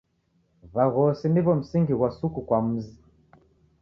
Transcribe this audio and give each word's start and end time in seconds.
W'aghosi 0.75 1.25
niw'o 1.29 1.53
msingi 1.59 1.93
ghwa 1.97 2.09
suku 2.17 2.39
kwa 2.47 2.59
mzi. 2.67 2.93